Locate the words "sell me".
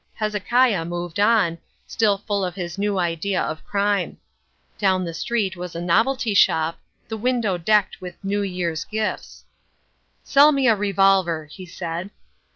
10.23-10.67